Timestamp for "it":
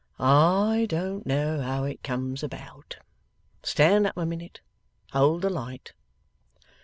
1.83-2.01